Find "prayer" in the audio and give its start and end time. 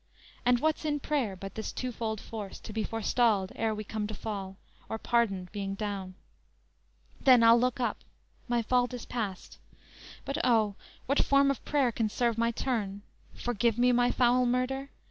0.99-1.35, 11.65-11.91